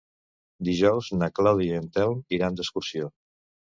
Dijous 0.69 1.11
na 1.19 1.29
Clàudia 1.41 1.79
i 1.79 1.79
en 1.83 1.93
Telm 2.01 2.27
iran 2.41 2.61
d'excursió. 2.61 3.17